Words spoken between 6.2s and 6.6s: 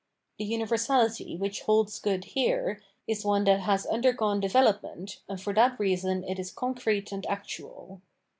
it is